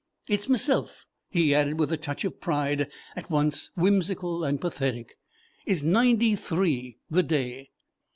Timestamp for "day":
7.21-7.69